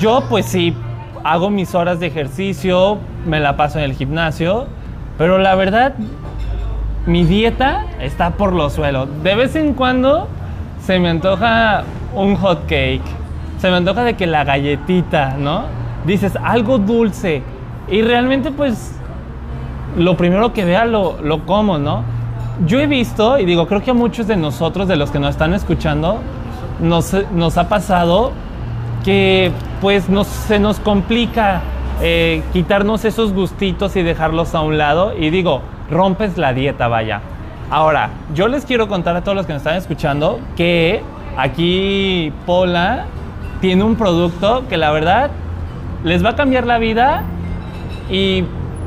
[0.00, 0.74] yo, pues sí,
[1.22, 4.66] hago mis horas de ejercicio, me la paso en el gimnasio,
[5.18, 5.94] pero la verdad,
[7.06, 9.06] mi dieta está por los suelos.
[9.22, 10.28] De vez en cuando
[10.82, 13.02] se me antoja un hot cake,
[13.58, 15.64] se me antoja de que la galletita, ¿no?
[16.06, 17.42] Dices algo dulce
[17.88, 18.98] y realmente, pues,
[19.96, 22.13] lo primero que vea lo, lo como, ¿no?
[22.66, 25.30] Yo he visto, y digo, creo que a muchos de nosotros, de los que nos
[25.30, 26.18] están escuchando,
[26.80, 27.12] nos,
[27.58, 28.32] ha pasado
[29.04, 31.62] que pues nos, se nos complica
[32.00, 35.14] eh, quitarnos esos gustitos y dejarlos a un lado.
[35.18, 37.20] Y digo, rompes la dieta, vaya.
[37.70, 41.02] Ahora, yo les quiero contar a todos los que nos están escuchando que
[41.36, 43.06] aquí Pola
[43.60, 45.30] tiene un producto que la verdad
[46.04, 47.22] les va a cambiar la vida
[48.10, 48.44] y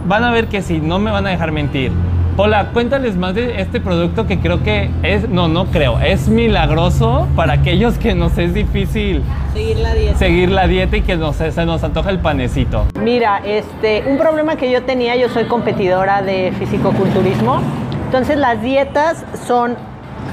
[0.07, 1.91] van a ver que sí, no me van a dejar mentir.
[2.39, 7.27] Hola, cuéntales más de este producto que creo que es, no, no creo, es milagroso
[7.35, 9.23] para aquellos que nos es difícil
[9.53, 10.17] Seguir la dieta.
[10.19, 12.85] seguir la dieta y que nos, se nos antoja el panecito.
[13.01, 17.59] Mira, este, un problema que yo tenía, yo soy competidora de fisicoculturismo,
[18.05, 19.75] entonces las dietas son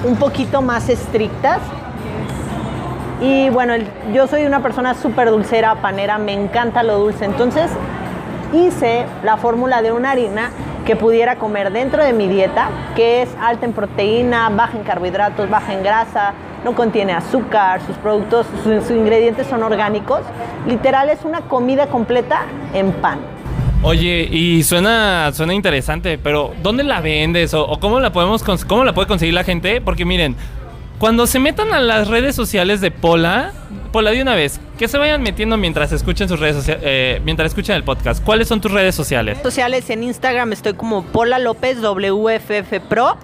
[0.04, 1.60] un poquito más estrictas.
[3.22, 7.70] Y bueno, el- yo soy una persona súper dulcera, panera, me encanta lo dulce, entonces
[8.52, 10.50] hice la fórmula de una harina
[10.84, 15.48] que pudiera comer dentro de mi dieta, que es alta en proteína, baja en carbohidratos,
[15.48, 20.20] baja en grasa, no contiene azúcar, sus productos, sus, ingredientes son orgánicos.
[20.66, 22.42] Literal es una comida completa
[22.72, 23.18] en pan.
[23.82, 28.84] Oye, y suena, suena interesante, pero ¿dónde la vendes o, o cómo la podemos cómo
[28.84, 29.82] la puede conseguir la gente?
[29.82, 30.36] Porque miren,
[31.04, 33.52] cuando se metan a las redes sociales de Pola,
[33.92, 37.76] Pola de una vez, que se vayan metiendo mientras escuchen sus redes sociales, mientras escuchen
[37.76, 38.24] el podcast.
[38.24, 39.36] ¿Cuáles son tus redes sociales?
[39.42, 43.18] sociales en Instagram estoy como Pola López WFF Pro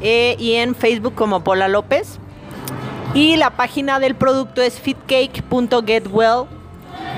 [0.00, 2.20] eh, y en Facebook como Pola López.
[3.14, 6.44] Y la página del producto es fitcake.getwell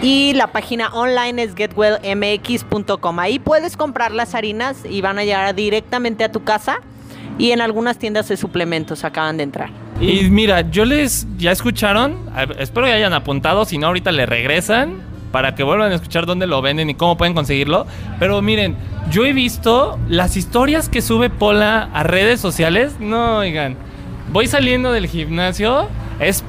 [0.01, 3.19] y la página online es getwellmx.com.
[3.19, 6.81] Ahí puedes comprar las harinas y van a llegar directamente a tu casa
[7.39, 9.71] y en algunas tiendas de suplementos acaban de entrar.
[10.01, 12.19] Y mira, yo les ya escucharon,
[12.59, 15.03] espero que hayan apuntado, si no ahorita le regresan
[15.35, 17.87] para que vuelvan a escuchar dónde lo venden y cómo pueden conseguirlo.
[18.21, 18.77] Pero miren,
[19.11, 22.97] yo he visto las historias que sube Pola a redes sociales.
[23.01, 23.77] No, oigan,
[24.33, 25.89] voy saliendo del gimnasio,
[26.21, 26.45] es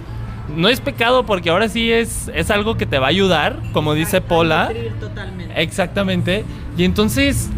[0.56, 3.96] no es pecado porque ahora sí es es algo que te va a ayudar, como
[3.96, 4.72] dice Pola.
[5.56, 6.46] Exactamente.
[6.78, 7.50] Y entonces,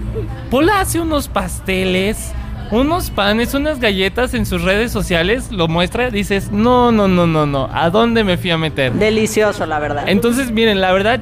[0.49, 2.31] Pola hace unos pasteles,
[2.71, 7.45] unos panes, unas galletas en sus redes sociales, lo muestra, dices, no, no, no, no,
[7.45, 8.93] no, ¿a dónde me fui a meter?
[8.93, 10.03] Delicioso, la verdad.
[10.08, 11.19] Entonces, miren, la verdad,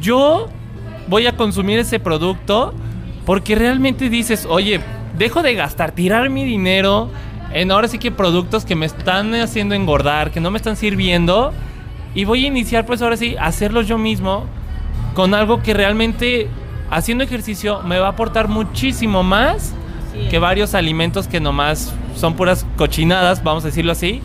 [0.00, 0.48] yo
[1.08, 2.74] voy a consumir ese producto
[3.26, 4.80] porque realmente dices, oye,
[5.18, 7.10] dejo de gastar, tirar mi dinero
[7.52, 11.52] en ahora sí que productos que me están haciendo engordar, que no me están sirviendo,
[12.14, 14.46] y voy a iniciar pues ahora sí a hacerlo yo mismo
[15.14, 16.48] con algo que realmente
[16.90, 19.74] haciendo ejercicio me va a aportar muchísimo más
[20.30, 24.20] que varios alimentos que nomás son puras cochinadas, vamos a decirlo así,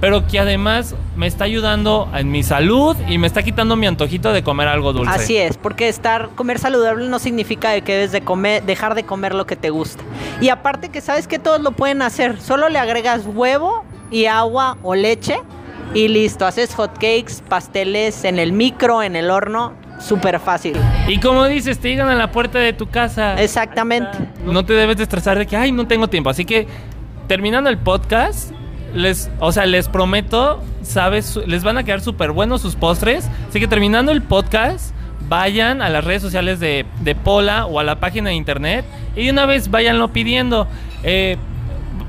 [0.00, 4.32] pero que además me está ayudando en mi salud y me está quitando mi antojito
[4.32, 5.14] de comer algo dulce.
[5.14, 9.34] Así es, porque estar comer saludable no significa que debes de comer, dejar de comer
[9.34, 10.02] lo que te gusta.
[10.40, 14.76] Y aparte que sabes que todos lo pueden hacer, solo le agregas huevo y agua
[14.82, 15.38] o leche
[15.94, 20.76] y listo, haces hot cakes, pasteles en el micro, en el horno, súper fácil.
[21.08, 23.40] Y como dices, te llegan a la puerta de tu casa.
[23.42, 24.18] Exactamente.
[24.44, 26.30] No te debes de estresar de que, ay, no tengo tiempo.
[26.30, 26.66] Así que,
[27.26, 28.52] terminando el podcast,
[28.94, 33.28] les, o sea, les prometo, sabes, les van a quedar súper buenos sus postres.
[33.48, 34.94] Así que terminando el podcast,
[35.28, 39.24] vayan a las redes sociales de, de Pola o a la página de internet y
[39.24, 40.66] de una vez váyanlo pidiendo.
[41.02, 41.36] Eh,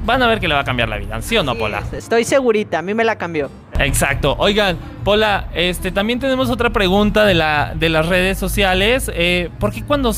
[0.06, 1.84] van a ver que le va a cambiar la vida, ¿sí o no, Pola?
[1.92, 3.50] Estoy segurita, a mí me la cambió.
[3.80, 4.36] Exacto.
[4.40, 9.12] Oigan, Pola, este, también tenemos otra pregunta de, la, de las redes sociales.
[9.14, 10.14] Eh, ¿Por qué cuando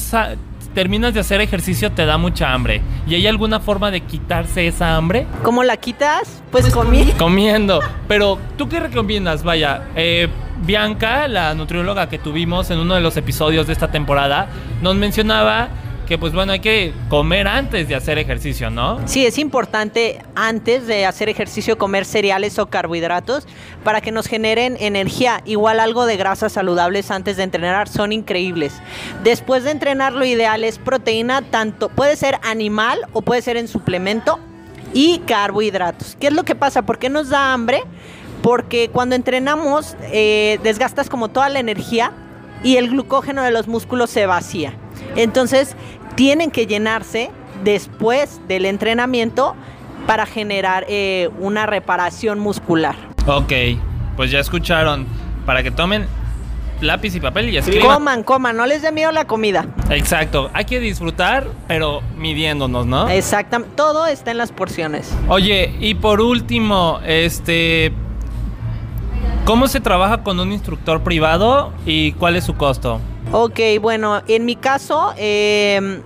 [0.74, 2.82] terminas de hacer ejercicio te da mucha hambre?
[3.08, 5.28] ¿Y hay alguna forma de quitarse esa hambre?
[5.44, 6.42] ¿Cómo la quitas?
[6.52, 7.06] Pues, comí.
[7.18, 7.82] Comiendo.
[8.08, 9.44] Pero, ¿tú qué recomiendas?
[9.44, 10.28] Vaya, eh,
[10.66, 14.48] Bianca, la nutrióloga que tuvimos en uno de los episodios de esta temporada,
[14.82, 15.70] nos mencionaba
[16.10, 19.00] que, pues bueno, hay que comer antes de hacer ejercicio, ¿no?
[19.08, 23.48] Sí, es importante antes de hacer ejercicio comer cereales o carbohidratos
[23.84, 25.44] para que nos generen energía.
[25.46, 28.74] Igual algo de grasas saludables antes de entrenar son increíbles.
[29.24, 33.68] Después de entrenar lo ideal es proteína, tanto puede ser animal o puede ser en
[33.68, 34.40] suplemento
[34.96, 36.18] y carbohidratos.
[36.20, 36.82] ¿Qué es lo que pasa?
[36.82, 37.84] ¿Por qué nos da hambre?
[38.42, 42.14] Porque cuando entrenamos eh, desgastas como toda la energía
[42.64, 44.74] y el glucógeno de los músculos se vacía.
[45.16, 45.76] Entonces
[46.20, 47.32] tienen que llenarse
[47.64, 49.56] después del entrenamiento
[50.06, 52.98] para generar eh, una reparación muscular.
[53.26, 53.54] Ok,
[54.18, 55.08] pues ya escucharon.
[55.46, 56.08] Para que tomen
[56.82, 57.88] lápiz y papel y escriban.
[57.88, 59.68] Coman, coman, no les dé miedo la comida.
[59.90, 63.08] Exacto, hay que disfrutar, pero midiéndonos, ¿no?
[63.08, 65.16] Exactamente, todo está en las porciones.
[65.30, 67.94] Oye, y por último, este.
[69.46, 73.00] ¿Cómo se trabaja con un instructor privado y cuál es su costo?
[73.32, 76.02] Ok, bueno, en mi caso, eh,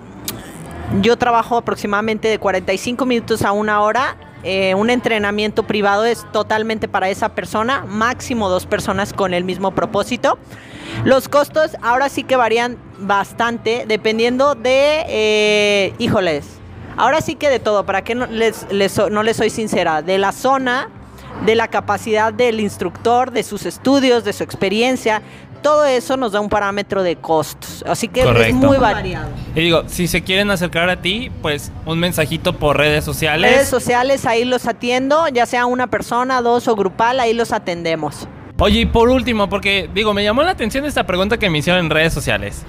[1.02, 4.16] yo trabajo aproximadamente de 45 minutos a una hora.
[4.44, 9.72] Eh, un entrenamiento privado es totalmente para esa persona, máximo dos personas con el mismo
[9.72, 10.38] propósito.
[11.06, 16.46] Los costos ahora sí que varían bastante dependiendo de, eh, híjoles,
[16.98, 20.18] ahora sí que de todo, para que no les, les no les soy sincera, de
[20.18, 20.90] la zona,
[21.46, 25.22] de la capacidad del instructor, de sus estudios, de su experiencia,
[25.64, 27.84] todo eso nos da un parámetro de costos.
[27.88, 29.30] Así que es muy variado.
[29.56, 33.52] Y digo, si se quieren acercar a ti, pues un mensajito por redes sociales.
[33.52, 38.28] Redes sociales, ahí los atiendo, ya sea una persona, dos o grupal, ahí los atendemos.
[38.60, 41.86] Oye, y por último, porque digo, me llamó la atención esta pregunta que me hicieron
[41.86, 42.64] en redes sociales.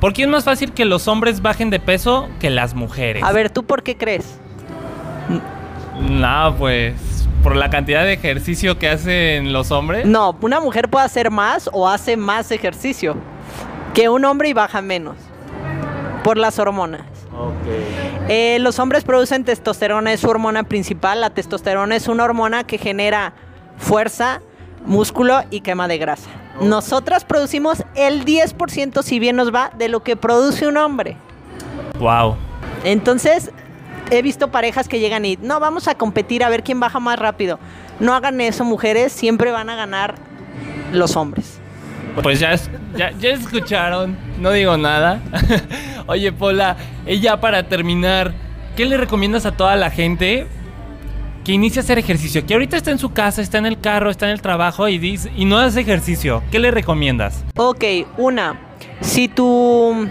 [0.00, 3.22] ¿Por qué es más fácil que los hombres bajen de peso que las mujeres?
[3.22, 4.38] A ver, ¿tú por qué crees?
[5.98, 7.15] No, pues
[7.46, 10.04] por la cantidad de ejercicio que hacen los hombres.
[10.04, 13.14] No, una mujer puede hacer más o hace más ejercicio
[13.94, 15.14] que un hombre y baja menos
[16.24, 17.02] por las hormonas.
[18.28, 21.20] Eh, los hombres producen testosterona, es su hormona principal.
[21.20, 23.32] La testosterona es una hormona que genera
[23.78, 24.42] fuerza,
[24.84, 26.28] músculo y quema de grasa.
[26.60, 31.16] Nosotras producimos el 10%, si bien nos va, de lo que produce un hombre.
[32.00, 32.34] Wow.
[32.82, 33.52] Entonces,
[34.10, 37.18] he visto parejas que llegan y, no, vamos a competir a ver quién baja más
[37.18, 37.58] rápido.
[38.00, 40.14] No hagan eso, mujeres, siempre van a ganar
[40.92, 41.58] los hombres.
[42.22, 45.20] Pues ya, es- ya, ya escucharon, no digo nada.
[46.06, 48.32] Oye, Pola, y ya para terminar,
[48.76, 50.46] ¿qué le recomiendas a toda la gente
[51.44, 52.46] que inicie a hacer ejercicio?
[52.46, 54.98] Que ahorita está en su casa, está en el carro, está en el trabajo y,
[54.98, 56.42] dice, y no hace ejercicio.
[56.50, 57.44] ¿Qué le recomiendas?
[57.56, 57.84] Ok,
[58.16, 58.58] una,
[59.02, 60.08] si tu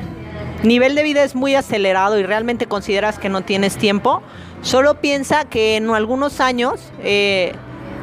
[0.64, 4.22] nivel de vida es muy acelerado y realmente consideras que no tienes tiempo,
[4.62, 7.54] solo piensa que en algunos años eh,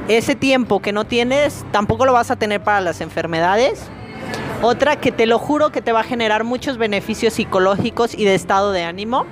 [0.08, 3.84] ese tiempo que no tienes tampoco lo vas a tener para las enfermedades.
[4.62, 8.34] Otra que te lo juro que te va a generar muchos beneficios psicológicos y de
[8.34, 9.26] estado de ánimo.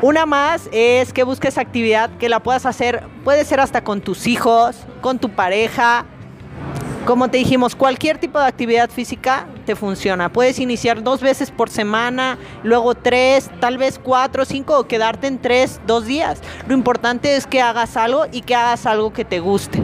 [0.00, 4.26] Una más es que busques actividad que la puedas hacer, puede ser hasta con tus
[4.28, 6.04] hijos, con tu pareja,
[7.08, 10.30] como te dijimos, cualquier tipo de actividad física te funciona.
[10.30, 15.38] Puedes iniciar dos veces por semana, luego tres, tal vez cuatro, cinco o quedarte en
[15.38, 16.42] tres, dos días.
[16.68, 19.82] Lo importante es que hagas algo y que hagas algo que te guste.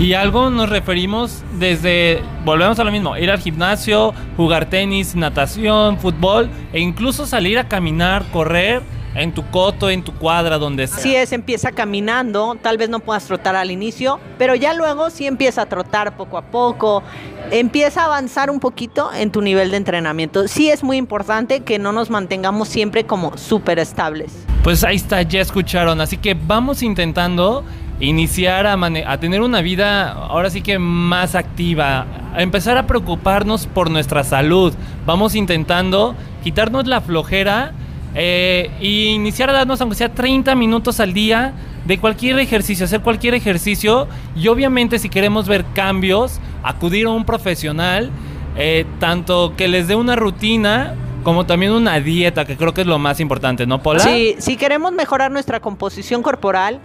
[0.00, 5.98] Y algo nos referimos desde, volvemos a lo mismo, ir al gimnasio, jugar tenis, natación,
[5.98, 8.80] fútbol e incluso salir a caminar, correr
[9.14, 10.98] en tu coto, en tu cuadra, donde sea.
[10.98, 15.26] Si es, empieza caminando, tal vez no puedas trotar al inicio, pero ya luego sí
[15.26, 17.02] empieza a trotar poco a poco,
[17.50, 20.48] empieza a avanzar un poquito en tu nivel de entrenamiento.
[20.48, 24.46] Sí es muy importante que no nos mantengamos siempre como súper estables.
[24.62, 26.00] Pues ahí está, ya escucharon.
[26.00, 27.64] Así que vamos intentando
[28.00, 33.66] iniciar a, a tener una vida ahora sí que más activa, a empezar a preocuparnos
[33.66, 34.72] por nuestra salud.
[35.06, 37.72] Vamos intentando quitarnos la flojera
[38.14, 43.00] eh, y iniciar a darnos aunque sea 30 minutos al día de cualquier ejercicio, hacer
[43.00, 48.10] cualquier ejercicio y obviamente si queremos ver cambios, acudir a un profesional,
[48.56, 52.86] eh, tanto que les dé una rutina como también una dieta, que creo que es
[52.86, 54.00] lo más importante, ¿no, Paula?
[54.00, 56.80] Sí, si queremos mejorar nuestra composición corporal,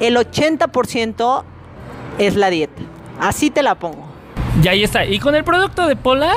[0.00, 1.44] el 80%
[2.18, 2.82] es la dieta.
[3.20, 4.06] Así te la pongo.
[4.62, 5.04] Y ahí está.
[5.04, 6.32] Y con el producto de Pola,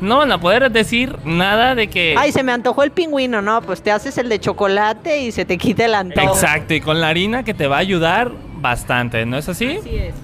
[0.00, 2.14] no van a poder decir nada de que.
[2.18, 3.62] Ay, se me antojó el pingüino, ¿no?
[3.62, 6.34] Pues te haces el de chocolate y se te quita el antojo.
[6.34, 9.78] Exacto, y con la harina que te va a ayudar bastante, ¿no es así?
[9.78, 10.14] Así es.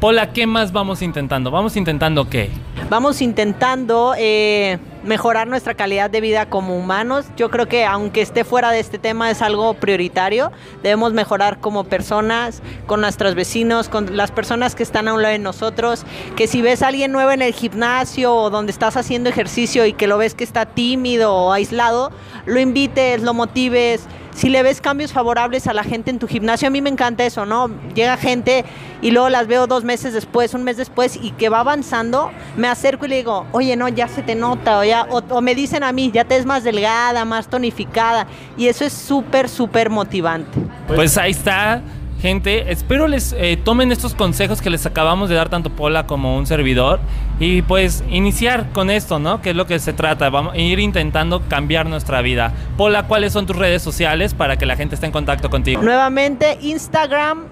[0.00, 1.50] Pola, ¿qué más vamos intentando?
[1.50, 2.50] ¿Vamos intentando qué?
[2.90, 7.24] Vamos intentando eh, mejorar nuestra calidad de vida como humanos.
[7.38, 10.52] Yo creo que aunque esté fuera de este tema es algo prioritario.
[10.82, 15.32] Debemos mejorar como personas, con nuestros vecinos, con las personas que están a un lado
[15.32, 16.04] de nosotros.
[16.36, 19.94] Que si ves a alguien nuevo en el gimnasio o donde estás haciendo ejercicio y
[19.94, 22.12] que lo ves que está tímido o aislado,
[22.44, 24.06] lo invites, lo motives.
[24.36, 27.24] Si le ves cambios favorables a la gente en tu gimnasio, a mí me encanta
[27.24, 27.70] eso, ¿no?
[27.94, 28.66] Llega gente
[29.00, 32.68] y luego las veo dos meses después, un mes después y que va avanzando, me
[32.68, 35.82] acerco y le digo, oye, no, ya se te nota, o, ya, o, me dicen
[35.82, 38.26] a mí, ya te ves más delgada, más tonificada,
[38.58, 40.58] y eso es súper, súper motivante.
[40.86, 41.80] Pues ahí está,
[42.20, 42.70] gente.
[42.72, 46.46] Espero les eh, tomen estos consejos que les acabamos de dar tanto Pola como un
[46.46, 47.00] servidor.
[47.38, 49.42] Y pues iniciar con esto, ¿no?
[49.42, 50.30] Que es lo que se trata.
[50.30, 52.52] Vamos a ir intentando cambiar nuestra vida.
[52.76, 55.82] Pola, ¿cuáles son tus redes sociales para que la gente esté en contacto contigo?
[55.82, 57.44] Nuevamente, Instagram,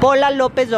[0.00, 0.68] Pola López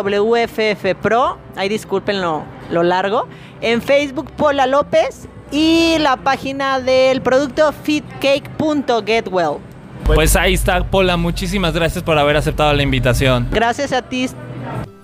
[1.01, 3.27] Pro, ahí disculpen lo, lo largo.
[3.61, 5.29] En Facebook, Pola López.
[5.53, 9.70] Y la página del producto fitcake.getwell.
[10.05, 11.17] Pues ahí está, Pola.
[11.17, 13.47] Muchísimas gracias por haber aceptado la invitación.
[13.51, 14.27] Gracias a ti,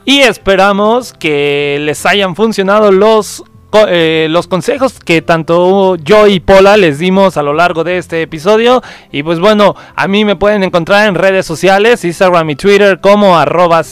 [0.05, 3.45] Y esperamos que les hayan funcionado los,
[3.89, 8.23] eh, los consejos que tanto yo y Pola les dimos a lo largo de este
[8.23, 8.83] episodio.
[9.13, 13.37] Y pues bueno, a mí me pueden encontrar en redes sociales, Instagram y Twitter como
[13.37, 13.83] arroba.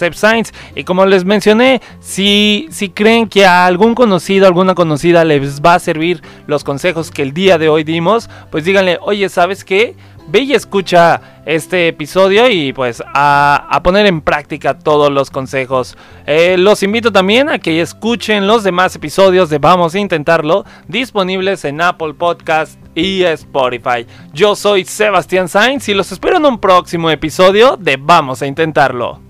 [0.74, 5.74] Y como les mencioné, si, si creen que a algún conocido, alguna conocida les va
[5.74, 9.94] a servir los consejos que el día de hoy dimos, pues díganle, oye, ¿sabes qué?
[10.28, 15.96] Ve y escucha este episodio y pues a, poner en práctica todos los consejos.
[16.26, 21.64] Eh, los invito también a que escuchen los demás episodios de Vamos a Intentarlo disponibles
[21.64, 24.06] en Apple Podcast y Spotify.
[24.32, 29.23] Yo soy Sebastián Sainz y los espero en un próximo episodio de Vamos a Intentarlo.